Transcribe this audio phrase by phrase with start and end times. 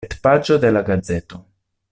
[0.05, 1.43] Retpaĝo de la gazeto.